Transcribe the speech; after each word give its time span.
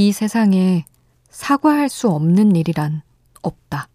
이 0.00 0.12
세상에 0.12 0.84
사과할 1.28 1.88
수 1.88 2.08
없는 2.08 2.54
일이란 2.54 3.02
없다. 3.42 3.88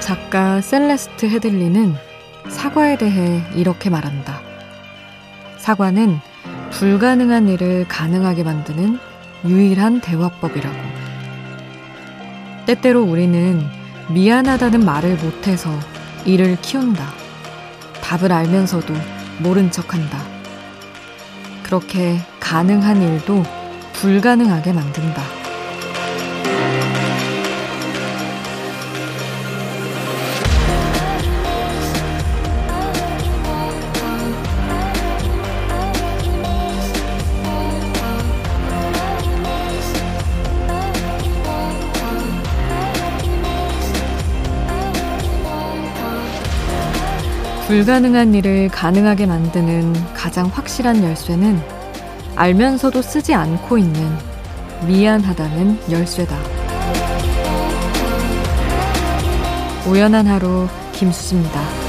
작가 0.00 0.60
셀레스트 0.60 1.26
헤들리는 1.26 1.94
사과에 2.50 2.98
대해 2.98 3.44
이렇게 3.54 3.90
말한다. 3.90 4.42
사과는 5.58 6.33
불가능한 6.74 7.48
일을 7.48 7.86
가능하게 7.86 8.42
만드는 8.42 8.98
유일한 9.44 10.00
대화법이라고. 10.00 10.76
때때로 12.66 13.02
우리는 13.02 13.64
미안하다는 14.08 14.84
말을 14.84 15.16
못해서 15.16 15.70
일을 16.24 16.56
키운다. 16.60 17.04
답을 18.02 18.32
알면서도 18.32 18.92
모른 19.38 19.70
척 19.70 19.94
한다. 19.94 20.18
그렇게 21.62 22.18
가능한 22.40 23.02
일도 23.02 23.44
불가능하게 23.92 24.72
만든다. 24.72 25.22
불가능한 47.66 48.34
일을 48.34 48.68
가능하게 48.68 49.24
만드는 49.24 49.94
가장 50.12 50.46
확실한 50.48 51.02
열쇠는 51.02 51.58
알면서도 52.36 53.00
쓰지 53.00 53.32
않고 53.32 53.78
있는 53.78 54.16
미안하다는 54.86 55.90
열쇠다. 55.90 56.36
우연한 59.86 60.26
하루 60.26 60.68
김수지입니다. 60.92 61.83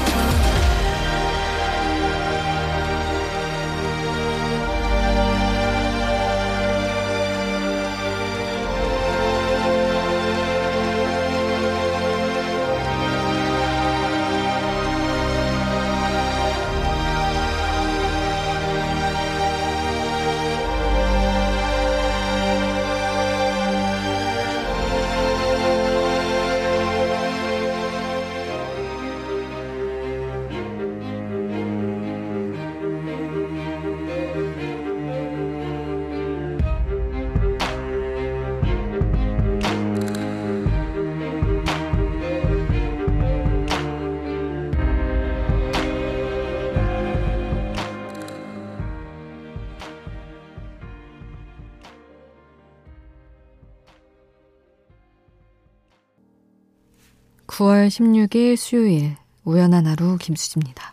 9월 57.56 57.88
16일 57.88 58.54
수요일 58.54 59.16
우연한 59.44 59.86
하루 59.86 60.18
김수지입니다. 60.18 60.92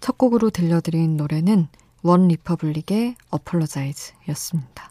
첫 0.00 0.16
곡으로 0.16 0.48
들려드린 0.48 1.18
노래는 1.18 1.68
원리퍼블릭의 2.02 3.16
Apologize 3.28 4.14
였습니다. 4.28 4.90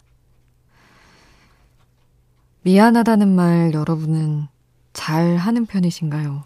미안하다는 2.62 3.34
말 3.34 3.72
여러분은 3.74 4.46
잘 4.92 5.36
하는 5.36 5.66
편이신가요? 5.66 6.44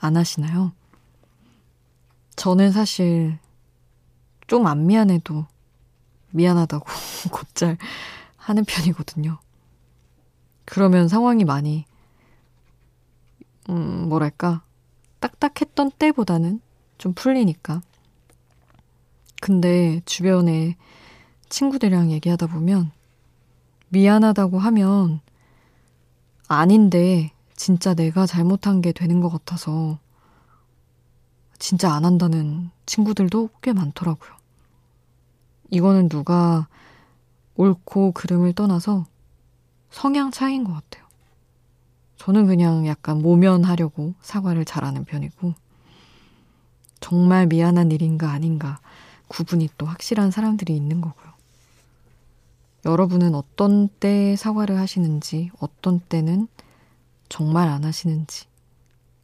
안 0.00 0.16
하시나요? 0.18 0.72
저는 2.36 2.72
사실 2.72 3.38
좀 4.48 4.66
안 4.66 4.86
미안해도 4.86 5.46
미안하다고 6.32 6.84
곧잘 7.32 7.78
하는 8.36 8.66
편이거든요. 8.66 9.38
그러면 10.66 11.08
상황이 11.08 11.46
많이 11.46 11.86
음, 13.70 14.08
뭐랄까, 14.08 14.62
딱딱했던 15.20 15.92
때보다는 15.98 16.60
좀 16.98 17.14
풀리니까. 17.14 17.80
근데 19.40 20.00
주변에 20.04 20.76
친구들이랑 21.48 22.10
얘기하다 22.12 22.46
보면 22.46 22.92
미안하다고 23.88 24.58
하면 24.58 25.20
아닌데 26.48 27.32
진짜 27.56 27.94
내가 27.94 28.26
잘못한 28.26 28.80
게 28.80 28.92
되는 28.92 29.20
것 29.20 29.28
같아서 29.28 29.98
진짜 31.58 31.92
안 31.92 32.04
한다는 32.04 32.70
친구들도 32.86 33.50
꽤 33.62 33.72
많더라고요. 33.72 34.32
이거는 35.70 36.08
누가 36.08 36.66
옳고 37.54 38.12
그름을 38.12 38.52
떠나서 38.52 39.06
성향 39.90 40.30
차이인 40.30 40.64
것 40.64 40.72
같아요. 40.72 41.01
저는 42.22 42.46
그냥 42.46 42.86
약간 42.86 43.20
모면하려고 43.20 44.14
사과를 44.20 44.64
잘하는 44.64 45.04
편이고, 45.04 45.54
정말 47.00 47.48
미안한 47.48 47.90
일인가 47.90 48.30
아닌가 48.30 48.78
구분이 49.26 49.70
또 49.76 49.86
확실한 49.86 50.30
사람들이 50.30 50.76
있는 50.76 51.00
거고요. 51.00 51.32
여러분은 52.84 53.34
어떤 53.34 53.88
때 53.88 54.36
사과를 54.36 54.78
하시는지, 54.78 55.50
어떤 55.58 55.98
때는 55.98 56.46
정말 57.28 57.66
안 57.66 57.84
하시는지, 57.84 58.46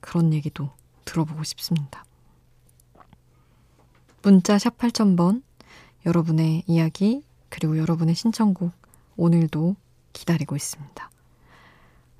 그런 0.00 0.32
얘기도 0.32 0.68
들어보고 1.04 1.44
싶습니다. 1.44 2.04
문자 4.22 4.58
샵 4.58 4.76
8000번, 4.76 5.44
여러분의 6.04 6.64
이야기, 6.66 7.22
그리고 7.48 7.78
여러분의 7.78 8.16
신청곡, 8.16 8.72
오늘도 9.16 9.76
기다리고 10.12 10.56
있습니다. 10.56 11.10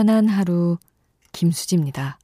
우연한 0.00 0.28
하루 0.28 0.78
김수지입니다. 1.32 2.19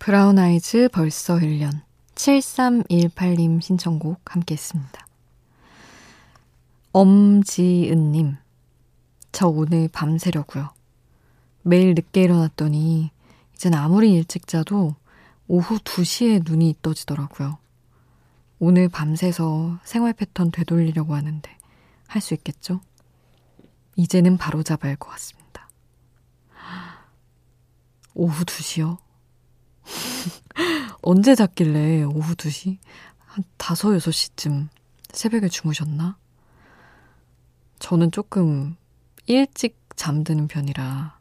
브라운 0.00 0.38
아이즈 0.38 0.88
벌써 0.94 1.36
1년 1.36 1.82
7318님 2.14 3.60
신청곡 3.60 4.34
함께 4.34 4.54
했습니다. 4.54 5.06
엄지은님, 6.92 8.38
저 9.30 9.46
오늘 9.46 9.88
밤새려고요. 9.92 10.70
매일 11.60 11.94
늦게 11.94 12.22
일어났더니 12.22 13.10
이젠 13.54 13.74
아무리 13.74 14.14
일찍 14.14 14.46
자도 14.46 14.96
오후 15.46 15.78
2시에 15.78 16.48
눈이 16.48 16.76
떠지더라고요. 16.80 17.58
오늘 18.58 18.88
밤새서 18.88 19.80
생활 19.84 20.14
패턴 20.14 20.50
되돌리려고 20.50 21.14
하는데 21.14 21.58
할 22.06 22.22
수 22.22 22.32
있겠죠? 22.32 22.80
이제는 23.96 24.38
바로 24.38 24.62
잡아야 24.62 24.92
할 24.92 24.96
것 24.96 25.10
같습니다. 25.10 25.68
오후 28.14 28.44
2시요? 28.46 28.96
언제 31.02 31.34
잤길래 31.34 32.04
오후 32.04 32.34
2시? 32.34 32.78
한 33.18 33.44
5, 33.58 33.96
6시쯤 33.98 34.68
새벽에 35.12 35.48
주무셨나? 35.48 36.16
저는 37.78 38.10
조금 38.12 38.76
일찍 39.26 39.78
잠드는 39.96 40.48
편이라 40.48 41.18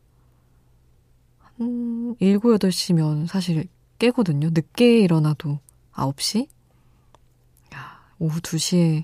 한 1.39 2.15
7, 2.19 2.39
8시면 2.39 3.27
사실 3.27 3.67
깨거든요. 3.99 4.49
늦게 4.51 4.99
일어나도 5.01 5.59
9시? 5.93 6.47
야, 7.75 7.99
오후 8.19 8.39
2시에 8.41 9.03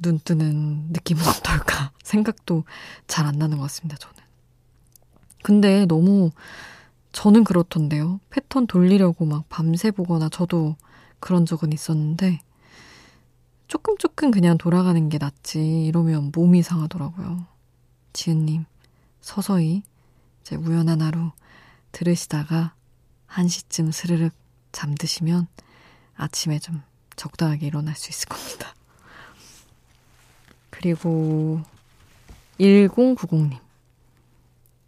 눈 0.00 0.18
뜨는 0.20 0.88
느낌은 0.92 1.22
어떨까 1.28 1.92
생각도 2.02 2.64
잘 3.06 3.26
안 3.26 3.36
나는 3.36 3.56
것 3.58 3.64
같습니다, 3.64 3.96
저는. 3.98 4.16
근데 5.42 5.86
너무 5.86 6.30
저는 7.18 7.42
그렇던데요. 7.42 8.20
패턴 8.30 8.68
돌리려고 8.68 9.24
막 9.24 9.48
밤새 9.48 9.90
보거나 9.90 10.28
저도 10.28 10.76
그런 11.18 11.46
적은 11.46 11.72
있었는데 11.72 12.40
조금 13.66 13.98
조금 13.98 14.30
그냥 14.30 14.56
돌아가는 14.56 15.08
게 15.08 15.18
낫지 15.18 15.86
이러면 15.86 16.30
몸이 16.32 16.62
상하더라고요. 16.62 17.44
지은님 18.12 18.66
서서히 19.20 19.82
이제 20.42 20.54
우연한 20.54 21.02
하루 21.02 21.32
들으시다가 21.90 22.74
1시쯤 23.26 23.90
스르륵 23.90 24.32
잠드시면 24.70 25.48
아침에 26.14 26.60
좀 26.60 26.84
적당하게 27.16 27.66
일어날 27.66 27.96
수 27.96 28.10
있을 28.10 28.28
겁니다. 28.28 28.72
그리고 30.70 31.62
1090님. 32.60 33.58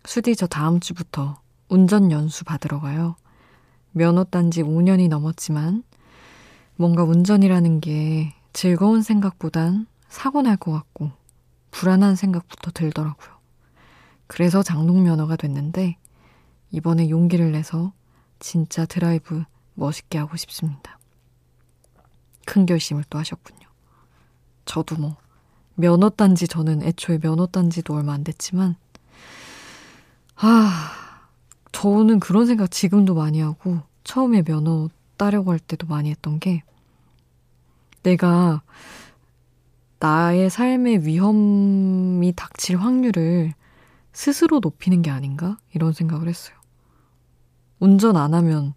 수디 0.04 0.36
저 0.36 0.46
다음 0.46 0.78
주부터 0.78 1.40
운전 1.70 2.10
연수 2.10 2.44
받으러 2.44 2.80
가요. 2.80 3.16
면허 3.92 4.24
딴 4.24 4.50
지 4.50 4.62
5년이 4.62 5.08
넘었지만 5.08 5.84
뭔가 6.76 7.04
운전이라는 7.04 7.80
게 7.80 8.34
즐거운 8.52 9.02
생각보단 9.02 9.86
사고 10.08 10.42
날 10.42 10.56
것 10.56 10.72
같고 10.72 11.12
불안한 11.70 12.16
생각부터 12.16 12.72
들더라고요. 12.72 13.30
그래서 14.26 14.62
장롱 14.62 15.02
면허가 15.04 15.36
됐는데 15.36 15.96
이번에 16.72 17.10
용기를 17.10 17.52
내서 17.52 17.92
진짜 18.40 18.86
드라이브 18.86 19.44
멋있게 19.74 20.18
하고 20.18 20.36
싶습니다. 20.36 20.98
큰 22.46 22.66
결심을 22.66 23.04
또 23.10 23.18
하셨군요. 23.18 23.68
저도 24.64 24.96
뭐 24.96 25.16
면허 25.76 26.10
딴지 26.10 26.48
저는 26.48 26.82
애초에 26.82 27.18
면허 27.18 27.46
딴지도 27.46 27.94
얼마 27.94 28.12
안 28.12 28.24
됐지만 28.24 28.76
아 30.36 30.92
저는 31.72 32.20
그런 32.20 32.46
생각 32.46 32.70
지금도 32.70 33.14
많이 33.14 33.40
하고 33.40 33.78
처음에 34.04 34.42
면허 34.42 34.88
따려고 35.16 35.52
할 35.52 35.58
때도 35.58 35.86
많이 35.86 36.10
했던 36.10 36.38
게 36.40 36.62
내가 38.02 38.62
나의 39.98 40.48
삶의 40.50 41.04
위험이 41.06 42.32
닥칠 42.34 42.78
확률을 42.78 43.52
스스로 44.12 44.60
높이는 44.60 45.02
게 45.02 45.10
아닌가? 45.10 45.58
이런 45.74 45.92
생각을 45.92 46.28
했어요. 46.28 46.56
운전 47.78 48.16
안 48.16 48.34
하면 48.34 48.74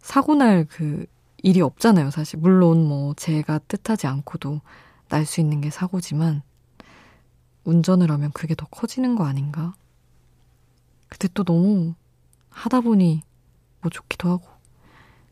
사고 0.00 0.34
날 0.34 0.66
그 0.68 1.06
일이 1.42 1.60
없잖아요, 1.60 2.10
사실. 2.10 2.38
물론 2.40 2.86
뭐 2.86 3.14
제가 3.14 3.58
뜻하지 3.68 4.06
않고도 4.06 4.60
날 5.08 5.24
수 5.26 5.40
있는 5.40 5.60
게 5.60 5.70
사고지만 5.70 6.42
운전을 7.64 8.10
하면 8.10 8.30
그게 8.32 8.54
더 8.54 8.66
커지는 8.66 9.16
거 9.16 9.24
아닌가? 9.26 9.74
그때 11.08 11.28
또 11.34 11.44
너무 11.44 11.94
하다 12.50 12.80
보니 12.80 13.22
뭐 13.80 13.90
좋기도 13.90 14.30
하고 14.30 14.48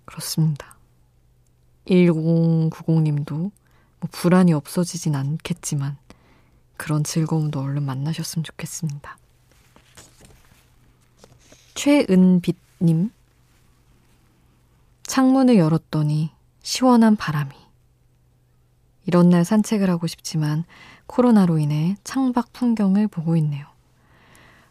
그렇습니다. 0.04 0.76
1090님도 1.86 3.32
뭐 3.34 3.52
불안이 4.10 4.52
없어지진 4.52 5.14
않겠지만 5.14 5.96
그런 6.76 7.04
즐거움도 7.04 7.60
얼른 7.60 7.82
만나셨으면 7.82 8.44
좋겠습니다. 8.44 9.16
최은빛님 11.74 13.10
창문을 15.04 15.56
열었더니 15.56 16.30
시원한 16.62 17.16
바람이 17.16 17.52
이런 19.06 19.28
날 19.28 19.44
산책을 19.44 19.90
하고 19.90 20.06
싶지만 20.06 20.64
코로나로 21.06 21.58
인해 21.58 21.96
창밖 22.04 22.52
풍경을 22.52 23.08
보고 23.08 23.36
있네요. 23.36 23.73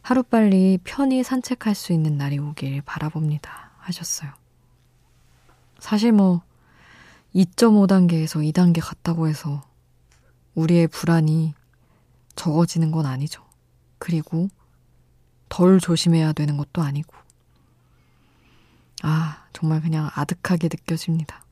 하루빨리 0.03 0.79
편히 0.83 1.23
산책할 1.23 1.73
수 1.75 1.93
있는 1.93 2.17
날이 2.17 2.37
오길 2.37 2.81
바라봅니다. 2.81 3.71
하셨어요. 3.77 4.31
사실 5.79 6.11
뭐 6.11 6.41
2.5단계에서 7.33 8.43
2단계 8.53 8.81
갔다고 8.81 9.29
해서 9.29 9.63
우리의 10.55 10.89
불안이 10.89 11.53
적어지는 12.35 12.91
건 12.91 13.05
아니죠. 13.05 13.45
그리고 13.97 14.49
덜 15.47 15.79
조심해야 15.79 16.33
되는 16.33 16.57
것도 16.57 16.81
아니고. 16.81 17.15
아, 19.03 19.45
정말 19.53 19.81
그냥 19.81 20.09
아득하게 20.13 20.67
느껴집니다. 20.67 21.45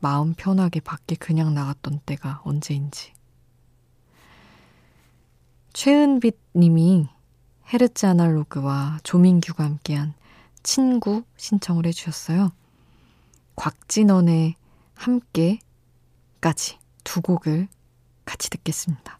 마음 0.00 0.34
편하게 0.34 0.80
밖에 0.80 1.16
그냥 1.16 1.54
나갔던 1.54 2.00
때가 2.04 2.42
언제인지. 2.44 3.14
최은빛 5.72 6.38
님이 6.54 7.08
헤르츠 7.70 8.06
아날로그와 8.06 8.98
조민규가 9.02 9.62
함께한 9.62 10.14
친구 10.62 11.22
신청을 11.36 11.84
해주셨어요. 11.86 12.50
곽진원의 13.56 14.54
함께까지 14.94 16.78
두 17.04 17.20
곡을 17.20 17.68
같이 18.24 18.48
듣겠습니다. 18.50 19.17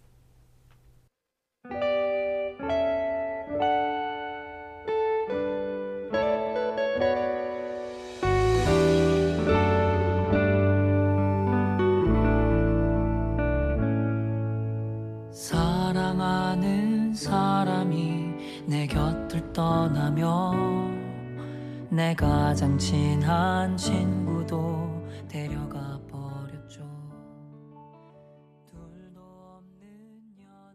친한 22.79 23.77
친구도 23.77 25.05
데려가 25.29 26.01
버렸죠. 26.09 26.81
둘도 28.71 29.21
없는 29.21 30.37
연인이자 30.39 30.73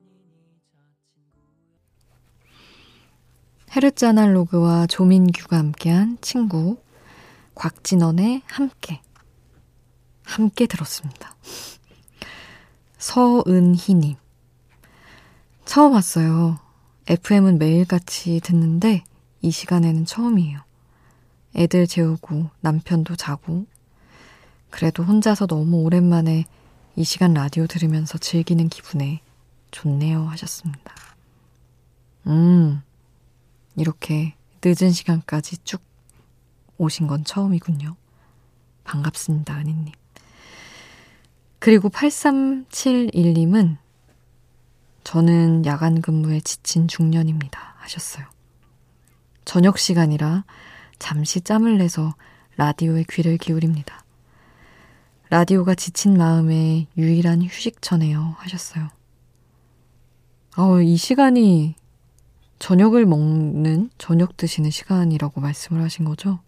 친구. 1.07 1.31
헤르츠 3.73 4.03
아날로그와 4.05 4.85
조민규가 4.87 5.57
함께한 5.57 6.17
친구 6.19 6.77
곽진원의 7.55 8.41
함께 8.47 9.01
함께 10.25 10.65
들었습니다. 10.67 11.35
서은희님 12.97 14.17
처음 15.63 15.93
왔어요. 15.93 16.59
FM은 17.07 17.59
매일같이 17.59 18.41
듣는데 18.41 19.05
이 19.41 19.51
시간에는 19.51 20.05
처음이에요. 20.05 20.72
애들 21.55 21.87
재우고 21.87 22.49
남편도 22.61 23.15
자고 23.15 23.65
그래도 24.69 25.03
혼자서 25.03 25.45
너무 25.45 25.77
오랜만에 25.83 26.45
이 26.95 27.03
시간 27.03 27.33
라디오 27.33 27.67
들으면서 27.67 28.17
즐기는 28.17 28.67
기분에 28.69 29.21
좋네요 29.71 30.23
하셨습니다. 30.27 30.93
음, 32.27 32.81
이렇게 33.75 34.35
늦은 34.63 34.91
시간까지 34.91 35.57
쭉 35.63 35.81
오신 36.77 37.07
건 37.07 37.23
처음이군요. 37.23 37.95
반갑습니다, 38.83 39.57
은희님. 39.59 39.93
그리고 41.59 41.89
8371님은 41.89 43.77
저는 45.03 45.65
야간 45.65 46.01
근무에 46.01 46.39
지친 46.41 46.87
중년입니다 46.87 47.75
하셨어요. 47.77 48.25
저녁 49.45 49.77
시간이라 49.77 50.45
잠시 51.03 51.41
짬을 51.41 51.79
내서 51.79 52.15
라디오에 52.55 53.03
귀를 53.09 53.37
기울입니다. 53.37 54.05
라디오가 55.29 55.75
지친 55.75 56.13
마음에 56.13 56.87
유일한 56.97 57.41
휴식처네요. 57.41 58.35
하셨어요. 58.37 58.87
어, 60.55 60.79
이 60.79 60.95
시간이 60.95 61.75
저녁을 62.57 63.05
먹는, 63.05 63.89
저녁 63.97 64.37
드시는 64.37 64.69
시간이라고 64.69 65.41
말씀을 65.41 65.81
하신 65.81 66.05
거죠? 66.05 66.39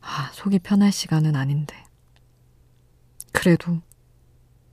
아, 0.00 0.32
속이 0.32 0.58
편할 0.58 0.90
시간은 0.90 1.36
아닌데. 1.36 1.84
그래도 3.30 3.80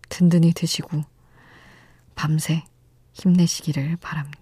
든든히 0.10 0.54
드시고 0.54 1.04
밤새 2.16 2.64
힘내시기를 3.14 3.98
바랍니다. 3.98 4.41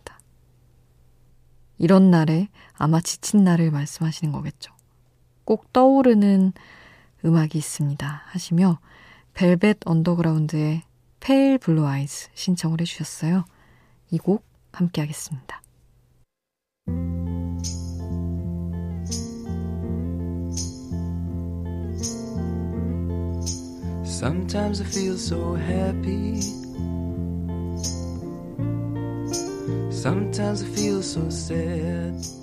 이런 1.80 2.12
날에 2.12 2.50
아마 2.74 3.02
지친 3.02 3.44
날을 3.44 3.72
말씀하시는 3.72 4.32
거겠죠. 4.32 4.72
꼭 5.46 5.74
떠오르는 5.74 6.54
음악이 7.26 7.58
있습니다. 7.58 8.24
하시며 8.28 8.80
벨벳 9.34 9.80
언더그라운드의 9.86 10.84
Pale 11.20 11.58
Blue 11.58 11.88
Eyes 11.88 12.30
신청을 12.36 12.82
해주셨어요. 12.82 13.46
이 14.12 14.18
곡 14.18 14.46
함께 14.72 15.02
하겠습니다. 15.02 15.62
Sometimes 24.04 24.82
I 24.82 24.86
feel 24.86 25.16
so 25.16 25.56
happy. 25.56 26.59
Sometimes 30.00 30.64
I 30.64 30.66
feel 30.68 31.02
so 31.04 31.30
sad. 31.30 32.39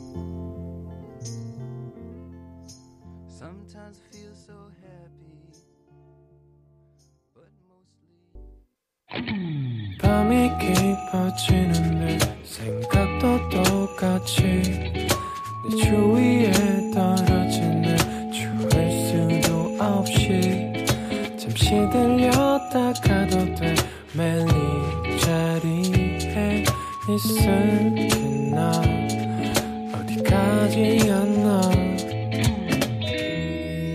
있을게나? 27.17 28.73
어디까지였나? 29.95 31.61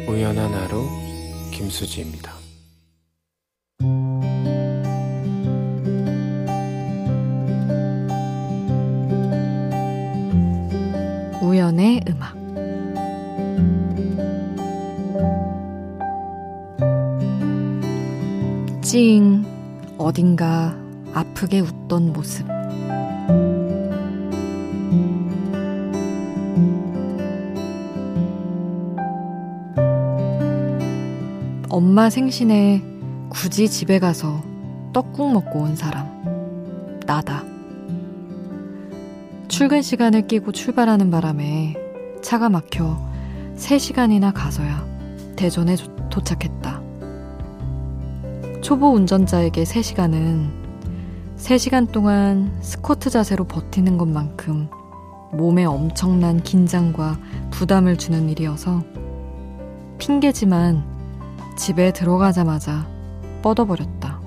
우연한 0.07 0.51
하루 0.53 0.87
김수지입니다. 1.51 2.33
우연의 11.41 12.01
음악. 12.09 12.41
찡 18.81 19.45
어딘가 19.97 20.75
아프게 21.13 21.59
웃던 21.59 22.13
모습 22.13 22.60
엄마 32.01 32.09
생신에 32.09 32.81
굳이 33.29 33.69
집에 33.69 33.99
가서 33.99 34.41
떡국 34.91 35.33
먹고 35.33 35.59
온 35.59 35.75
사람. 35.75 36.09
나다. 37.05 37.43
출근 39.47 39.83
시간을 39.83 40.25
끼고 40.25 40.51
출발하는 40.51 41.11
바람에 41.11 41.75
차가 42.23 42.49
막혀 42.49 42.99
3시간이나 43.55 44.33
가서야 44.33 44.83
대전에 45.35 45.75
도착했다. 46.09 46.81
초보 48.61 48.93
운전자에게 48.93 49.61
3시간은 49.61 50.49
3시간 51.37 51.91
동안 51.91 52.51
스쿼트 52.61 53.11
자세로 53.11 53.43
버티는 53.43 53.99
것만큼 53.99 54.69
몸에 55.33 55.65
엄청난 55.65 56.41
긴장과 56.41 57.19
부담을 57.51 57.95
주는 57.95 58.27
일이어서 58.27 58.83
핑계지만 59.99 60.90
집에 61.61 61.93
들어가자마자 61.93 62.87
뻗어버렸다. 63.43 64.19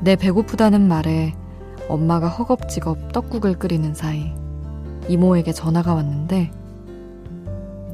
내 0.00 0.16
배고프다는 0.16 0.88
말에 0.88 1.34
엄마가 1.90 2.28
허겁지겁 2.28 3.12
떡국을 3.12 3.58
끓이는 3.58 3.92
사이 3.92 4.32
이모에게 5.08 5.52
전화가 5.52 5.92
왔는데 5.92 6.50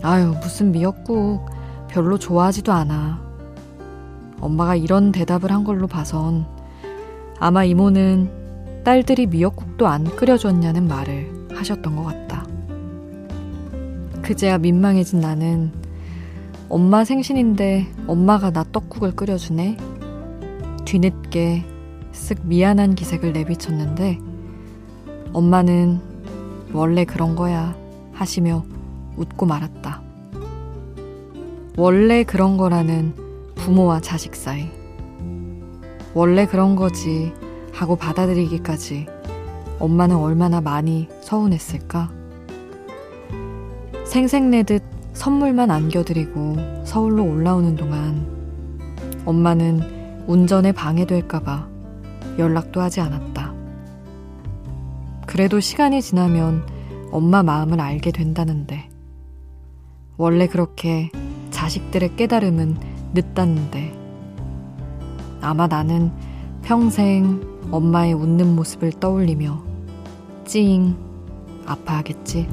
아유 0.04 0.36
무슨 0.40 0.70
미역국 0.70 1.46
별로 1.88 2.16
좋아하지도 2.16 2.70
않아. 2.70 3.20
엄마가 4.40 4.76
이런 4.76 5.10
대답을 5.10 5.50
한 5.50 5.64
걸로 5.64 5.88
봐선 5.88 6.46
아마 7.40 7.64
이모는 7.64 8.84
딸들이 8.84 9.26
미역국도 9.26 9.88
안 9.88 10.04
끓여줬냐는 10.04 10.86
말을 10.86 11.48
하셨던 11.56 11.96
것 11.96 12.04
같다. 12.04 12.46
그제야 14.22 14.58
민망해진 14.58 15.18
나는 15.18 15.87
엄마 16.70 17.02
생신인데 17.02 17.86
엄마가 18.06 18.50
나 18.50 18.62
떡국을 18.62 19.12
끓여주네. 19.12 19.78
뒤늦게 20.84 21.64
쓱 22.12 22.44
미안한 22.44 22.94
기색을 22.94 23.32
내비쳤는데 23.32 24.18
엄마는 25.32 25.98
원래 26.74 27.06
그런 27.06 27.36
거야 27.36 27.74
하시며 28.12 28.64
웃고 29.16 29.46
말았다. 29.46 30.02
원래 31.78 32.22
그런 32.22 32.58
거라는 32.58 33.14
부모와 33.54 34.00
자식 34.00 34.34
사이. 34.34 34.68
원래 36.12 36.44
그런 36.44 36.76
거지 36.76 37.32
하고 37.72 37.96
받아들이기까지 37.96 39.06
엄마는 39.78 40.16
얼마나 40.16 40.60
많이 40.60 41.08
서운했을까? 41.22 42.10
생색내듯 44.04 44.97
선물만 45.12 45.70
안겨드리고 45.70 46.84
서울로 46.84 47.24
올라오는 47.24 47.76
동안 47.76 48.26
엄마는 49.24 50.26
운전에 50.26 50.72
방해될까봐 50.72 51.68
연락도 52.38 52.80
하지 52.80 53.00
않았다. 53.00 53.52
그래도 55.26 55.60
시간이 55.60 56.00
지나면 56.00 56.64
엄마 57.10 57.42
마음을 57.42 57.80
알게 57.80 58.12
된다는데 58.12 58.88
원래 60.16 60.46
그렇게 60.46 61.10
자식들의 61.50 62.16
깨달음은 62.16 62.76
늦다는데 63.14 63.92
아마 65.40 65.66
나는 65.66 66.12
평생 66.62 67.40
엄마의 67.70 68.14
웃는 68.14 68.54
모습을 68.56 68.92
떠올리며 68.92 69.62
찡 70.44 70.96
아파하겠지. 71.66 72.48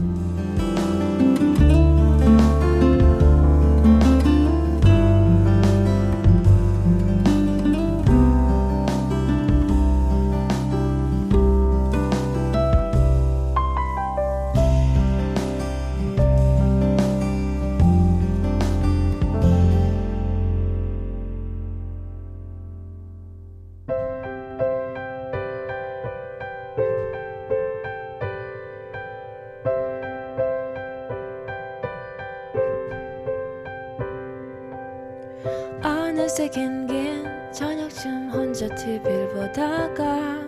어느새 36.35 36.49
긴긴 36.49 37.23
저녁쯤 37.53 38.29
혼자 38.29 38.67
TV를 38.67 39.33
보다가 39.33 40.43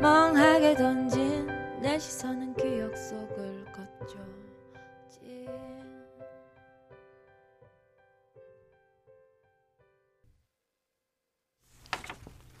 멍하게 0.00 0.74
던진 0.74 1.46
내 1.82 1.98
시선은 1.98 2.54
기억 2.54 2.96
속을 2.96 3.66
걷죠. 3.74 4.16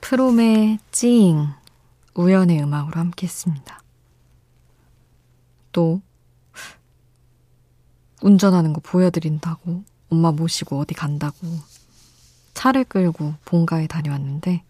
프롬의 0.02 0.78
찡 0.90 1.48
우연의 2.14 2.62
음악으로 2.62 3.00
함께 3.00 3.26
했습니다. 3.26 3.82
또 5.72 6.02
운전하는 8.20 8.74
거 8.74 8.82
보여드린다고 8.82 9.84
엄마 10.10 10.32
모시고 10.32 10.80
어디 10.80 10.92
간다고 10.92 11.46
차를 12.60 12.84
끌고 12.84 13.36
본가에 13.46 13.86
다녀왔는데 13.86 14.62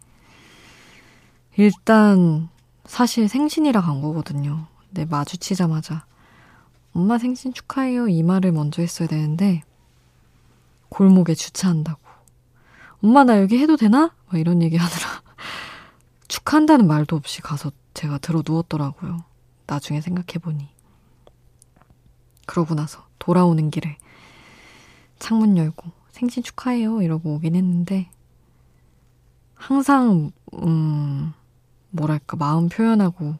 일단 1.56 2.48
사실 2.84 3.28
생신이라 3.28 3.80
간 3.80 4.00
거거든요. 4.00 4.68
근데 4.86 5.04
마주치자마자 5.06 6.04
엄마 6.92 7.18
생신 7.18 7.52
축하해요 7.52 8.06
이 8.06 8.22
말을 8.22 8.52
먼저 8.52 8.80
했어야 8.80 9.08
되는데 9.08 9.62
골목에 10.88 11.34
주차한다고 11.34 12.00
엄마 13.02 13.24
나 13.24 13.40
여기 13.40 13.58
해도 13.58 13.76
되나? 13.76 14.14
막 14.28 14.38
이런 14.38 14.62
얘기 14.62 14.76
하느라 14.76 15.22
축하한다는 16.28 16.86
말도 16.86 17.16
없이 17.16 17.42
가서 17.42 17.72
제가 17.94 18.18
들어 18.18 18.44
누웠더라고요. 18.46 19.24
나중에 19.66 20.00
생각해보니. 20.00 20.68
그러고 22.46 22.76
나서 22.76 23.04
돌아오는 23.18 23.68
길에 23.68 23.98
창문 25.18 25.56
열고 25.56 25.99
생신 26.20 26.42
축하해요 26.42 27.00
이러고 27.00 27.36
오긴 27.36 27.56
했는데 27.56 28.10
항상 29.54 30.32
음 30.54 31.32
뭐랄까 31.88 32.36
마음 32.36 32.68
표현하고 32.68 33.36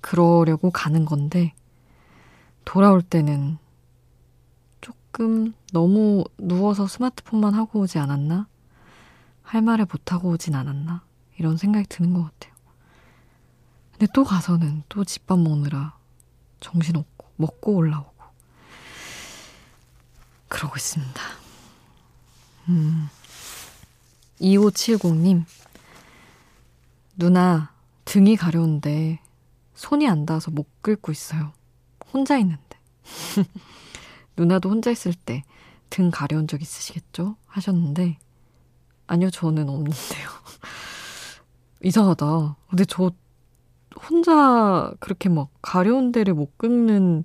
그러려고 0.00 0.70
가는 0.70 1.04
건데 1.04 1.54
돌아올 2.64 3.02
때는 3.02 3.58
조금 4.80 5.52
너무 5.72 6.24
누워서 6.38 6.86
스마트폰만 6.86 7.54
하고 7.54 7.80
오지 7.80 7.98
않았나? 7.98 8.48
할 9.42 9.60
말을 9.60 9.86
못하고 9.90 10.30
오진 10.30 10.54
않았나? 10.54 11.02
이런 11.38 11.56
생각이 11.58 11.86
드는 11.88 12.14
것 12.14 12.24
같아요. 12.24 12.54
근데 13.92 14.06
또 14.14 14.24
가서는 14.24 14.84
또 14.88 15.04
집밥 15.04 15.38
먹느라 15.38 15.98
정신없고, 16.60 17.26
먹고 17.36 17.74
올라오고. 17.74 18.12
그러고 20.48 20.76
있습니다. 20.76 21.41
음. 22.68 23.08
2570님. 24.40 25.44
누나, 27.16 27.72
등이 28.04 28.36
가려운데 28.36 29.20
손이 29.74 30.08
안 30.08 30.26
닿아서 30.26 30.50
못 30.50 30.66
긁고 30.82 31.12
있어요. 31.12 31.52
혼자 32.12 32.38
있는데. 32.38 32.78
누나도 34.36 34.70
혼자 34.70 34.90
있을 34.90 35.14
때 35.14 35.44
등 35.92 36.10
가려운 36.10 36.48
적 36.48 36.62
있으시겠죠? 36.62 37.36
하셨는데, 37.44 38.16
아니요, 39.06 39.28
저는 39.28 39.68
없는데요. 39.68 40.28
이상하다. 41.84 42.56
근데 42.70 42.86
저 42.86 43.10
혼자 44.08 44.90
그렇게 45.00 45.28
막 45.28 45.50
가려운 45.60 46.10
데를 46.10 46.32
못 46.32 46.56
긁는 46.56 47.24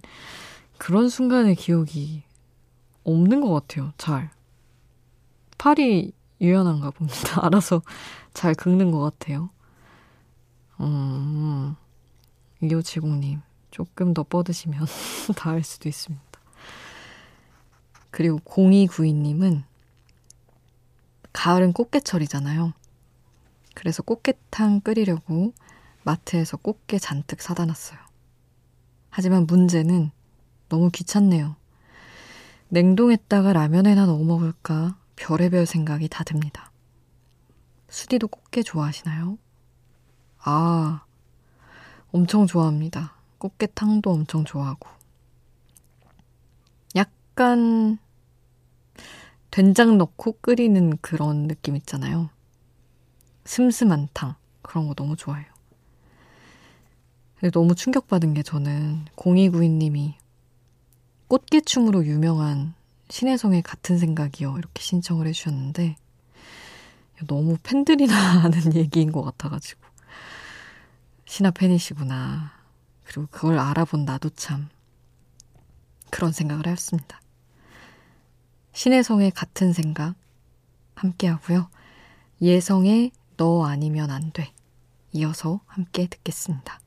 그런 0.78 1.08
순간의 1.08 1.56
기억이 1.56 2.24
없는 3.06 3.40
것 3.40 3.54
같아요, 3.54 3.94
잘. 3.98 4.32
팔이 5.58 6.14
유연한가 6.42 6.92
봅니다. 6.92 7.44
알아서 7.46 7.82
잘 8.34 8.54
긁는 8.54 8.92
것 8.92 9.00
같아요. 9.00 9.50
음, 10.80 11.76
2570님, 12.62 13.42
조금 13.72 14.14
더 14.14 14.24
뻗으시면 14.24 14.86
닿을 15.36 15.64
수도 15.64 15.90
있습니다. 15.90 16.24
그리고 18.12 18.40
0292님은 18.40 19.64
가을은 21.34 21.74
꽃게철이잖아요. 21.74 22.74
그래서 23.76 24.02
꽃게탕 24.02 24.82
끓이려고 24.82 25.54
마트에서 26.04 26.58
꽃게 26.58 26.98
잔뜩 26.98 27.42
사다 27.42 27.66
놨어요. 27.66 28.00
하지만 29.10 29.46
문제는 29.46 30.12
너무 30.70 30.90
귀찮네요. 30.90 31.56
냉동했다가 32.70 33.54
라면에나 33.54 34.06
넣어 34.08 34.24
먹을까 34.24 34.98
별의별 35.18 35.66
생각이 35.66 36.08
다 36.08 36.24
듭니다. 36.24 36.72
수디도 37.90 38.30
꽃게 38.30 38.64
좋아하시나요? 38.64 39.38
아, 40.40 41.04
엄청 42.12 42.48
좋아합니다. 42.48 43.18
꽃게탕도 43.38 44.10
엄청 44.10 44.46
좋아하고. 44.46 44.88
약간 46.96 47.98
된장 49.52 49.98
넣고 49.98 50.38
끓이는 50.42 50.98
그런 51.02 51.48
느낌 51.48 51.76
있잖아요. 51.76 52.30
슴슴한 53.46 54.10
탕. 54.14 54.36
그런 54.62 54.88
거 54.88 54.94
너무 54.94 55.16
좋아해요. 55.16 55.48
너무 57.54 57.76
충격받은 57.76 58.34
게 58.34 58.44
저는 58.44 59.06
0292님이 59.16 60.16
꽃게춤으로 61.28 62.06
유명한 62.06 62.74
신혜성의 63.10 63.62
같은 63.62 63.98
생각이요. 63.98 64.58
이렇게 64.58 64.82
신청을 64.82 65.28
해주셨는데 65.28 65.96
너무 67.28 67.58
팬들이나 67.64 68.14
하는 68.44 68.76
얘기인 68.76 69.12
것 69.12 69.24
같아가지고 69.24 69.82
신화 71.26 71.52
팬이시구나. 71.52 72.52
그리고 73.04 73.28
그걸 73.32 73.58
알아본 73.58 74.06
나도 74.06 74.30
참 74.32 74.70
그런 76.10 76.32
생각을 76.32 76.68
하였습니다. 76.68 77.20
신혜성의 78.74 79.32
같은 79.32 79.74
생각 79.74 80.16
함께 80.96 81.28
하고요. 81.28 81.70
예성의 82.42 83.12
너 83.38 83.66
아니면 83.66 84.12
안 84.12 84.32
돼. 84.32 84.54
이어서 85.14 85.62
함께 85.66 86.08
듣겠습니다. 86.08 86.80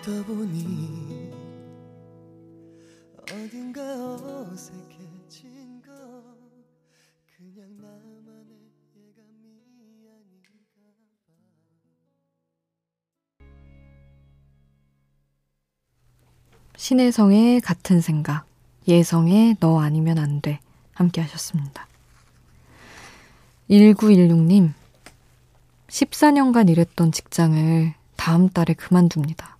눈을 0.00 0.24
떠보니 0.24 1.30
어딘가 3.22 3.80
어색해진 4.52 5.82
거 5.82 5.92
그냥 7.36 7.76
나만의 7.76 8.72
예감이 8.96 10.08
아닌가 10.08 10.50
봐 10.74 10.82
신혜성의 16.76 17.60
같은 17.60 18.00
생각 18.00 18.46
예성의 18.88 19.56
너 19.60 19.80
아니면 19.80 20.18
안 20.18 20.40
돼 20.40 20.58
함께 20.94 21.20
하셨습니다. 21.22 21.86
1916님 23.70 24.72
14년간 25.88 26.68
일했던 26.68 27.12
직장을 27.12 27.94
다음 28.16 28.48
달에 28.48 28.74
그만둡니다. 28.74 29.59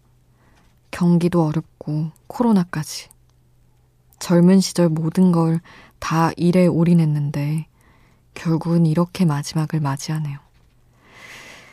경기도 0.90 1.44
어렵고 1.44 2.10
코로나까지. 2.26 3.08
젊은 4.18 4.60
시절 4.60 4.88
모든 4.88 5.32
걸 5.32 5.60
다 6.00 6.32
일에 6.36 6.66
올인했는데 6.66 7.66
결국은 8.34 8.86
이렇게 8.86 9.24
마지막을 9.24 9.80
맞이하네요. 9.80 10.38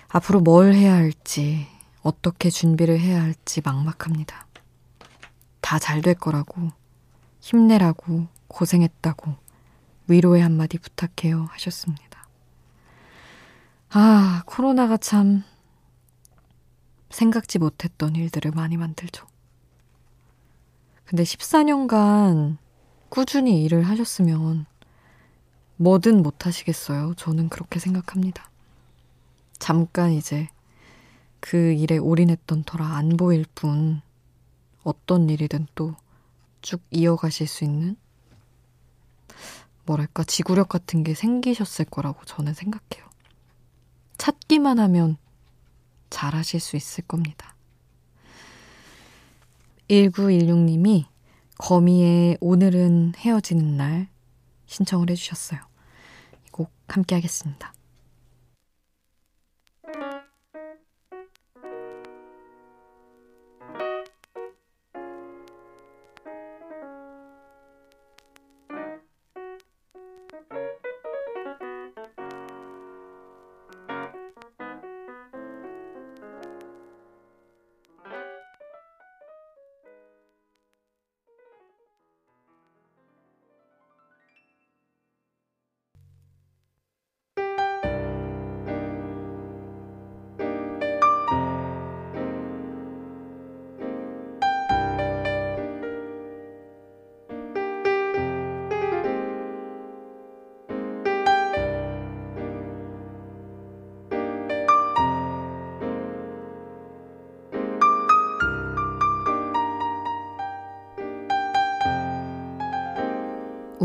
앞으로 0.10 0.41
뭘 0.41 0.73
해야 0.73 0.93
할지, 0.93 1.65
어떻게 2.03 2.49
준비를 2.49 2.99
해야 2.99 3.21
할지 3.23 3.62
막막합니다. 3.63 4.45
다 5.62 5.80
잘 5.80 6.01
될 6.01 6.13
거라고, 6.13 6.69
힘내라고, 7.41 8.27
고생했다고, 8.47 9.36
위로의 10.08 10.41
한마디 10.41 10.77
부탁해요 10.77 11.47
하셨습니다. 11.51 12.27
아, 13.89 14.43
코로나가 14.45 14.97
참 14.97 15.43
생각지 17.10 17.60
못했던 17.60 18.15
일들을 18.15 18.52
많이 18.52 18.78
만들죠. 18.78 19.26
근데 21.06 21.24
14년간 21.24 22.58
꾸준히 23.10 23.63
일을 23.63 23.84
하셨으면 23.84 24.65
뭐든 25.78 26.22
못 26.22 26.46
하시겠어요. 26.46 27.13
저는 27.15 27.50
그렇게 27.50 27.80
생각합니다. 27.80 28.50
잠깐 29.58 30.12
이제 30.12 30.50
그 31.39 31.74
일에 31.74 31.98
올인했던 31.98 32.63
터라 32.63 32.98
안 32.98 33.15
보일 33.15 33.46
뿐 33.56 34.02
어떤 34.84 35.30
일이든 35.30 35.67
또 35.76 35.96
쭉 36.67 36.82
이어가실 36.91 37.48
수 37.48 37.63
있는 37.63 37.96
뭐랄까 39.86 40.26
지구력 40.26 40.67
같은 40.67 41.04
게 41.04 41.13
생기셨을 41.13 41.86
거라고 41.86 42.26
저는 42.26 42.54
생각해요. 42.54 43.08
찾기만 44.17 44.80
하면 44.80 45.17
잘 46.10 46.34
하실 46.36 46.60
수 46.60 46.76
있을 46.76 47.04
겁니다. 47.06 47.56
1916님이 49.89 51.06
거미의 51.58 52.38
오늘은 52.41 53.13
헤어지는 53.17 53.78
날 53.78 54.08
신청을 54.67 55.10
해주셨어요. 55.10 55.60
이 56.48 56.52
곡 56.52 56.72
함께 56.88 57.15
하겠습니다. 57.15 57.74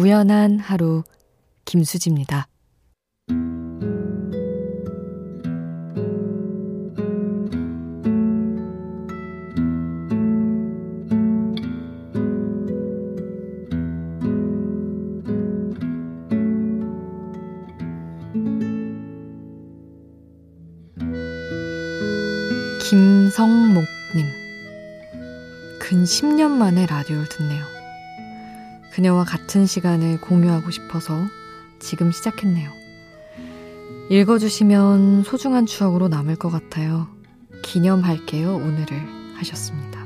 우연한 0.03 0.59
하루 0.59 1.05
김수지입니다. 1.65 2.49
김성목님. 22.81 23.87
근 25.79 26.03
10년 26.03 26.51
만에 26.51 26.87
라디오를 26.87 27.29
듣네요. 27.29 27.82
그녀와 28.93 29.25
같은 29.25 29.67
시간을 29.67 30.21
공유하고 30.21 30.71
싶어서 30.71 31.15
지금 31.81 32.13
시작했네요. 32.13 32.71
읽어주시면 34.11 35.23
소중한 35.25 35.65
추억으로 35.65 36.09
남을 36.09 36.37
것 36.37 36.51
같아요. 36.51 37.09
기념할게요, 37.63 38.55
오늘을 38.55 39.37
하셨습니다. 39.37 40.01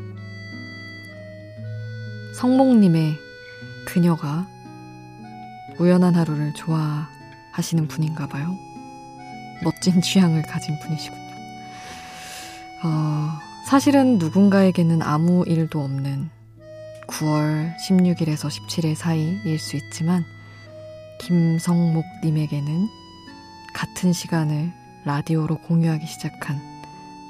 성목님의 2.35 3.19
그녀가 3.87 4.47
우연한 5.79 6.15
하루를 6.15 6.55
좋아하시는 6.55 7.89
분인가 7.89 8.29
봐요. 8.29 8.55
멋진 9.65 10.01
취향을 10.01 10.43
가진 10.43 10.79
분이시군요. 10.81 11.27
어, 12.85 13.33
사실은 13.67 14.19
누군가에게는 14.19 15.03
아무 15.03 15.45
일도 15.47 15.83
없는 15.83 16.36
9월 17.09 17.77
16일에서 17.77 18.49
17일 18.49 18.95
사이일 18.95 19.59
수 19.59 19.77
있지만 19.77 20.25
김성목님에게는 21.21 22.89
같은 23.75 24.13
시간을 24.13 24.73
라디오로 25.05 25.59
공유하기 25.59 26.07
시작한 26.07 26.61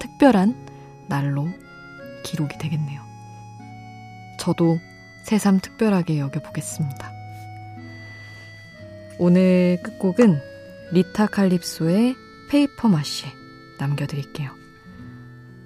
특별한 0.00 0.54
날로 1.08 1.48
기록이 2.24 2.58
되겠네요. 2.58 3.02
저도 4.38 4.78
새삼 5.24 5.60
특별하게 5.60 6.18
여겨보겠습니다. 6.20 7.12
오늘 9.18 9.78
끝곡은 9.82 10.40
리타 10.92 11.26
칼립소의 11.26 12.14
페이퍼 12.48 12.88
마쉬 12.88 13.26
남겨드릴게요. 13.78 14.50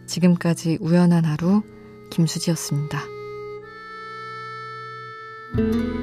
지금까지 0.06 0.78
우연한 0.80 1.24
하루 1.24 1.62
김수지였습니다. 2.10 3.19
thank 5.56 5.74
you 5.74 5.99